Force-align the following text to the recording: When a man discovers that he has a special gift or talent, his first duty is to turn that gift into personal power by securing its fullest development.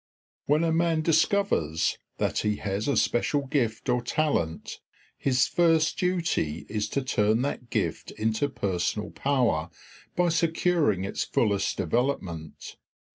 When 0.47 0.63
a 0.63 0.71
man 0.71 1.01
discovers 1.03 1.99
that 2.17 2.39
he 2.39 2.55
has 2.55 2.87
a 2.87 2.97
special 2.97 3.45
gift 3.45 3.87
or 3.87 4.01
talent, 4.01 4.79
his 5.15 5.45
first 5.45 5.99
duty 5.99 6.65
is 6.67 6.89
to 6.89 7.03
turn 7.03 7.43
that 7.43 7.69
gift 7.69 8.09
into 8.09 8.49
personal 8.49 9.11
power 9.11 9.69
by 10.15 10.29
securing 10.29 11.03
its 11.03 11.23
fullest 11.23 11.77
development. 11.77 12.77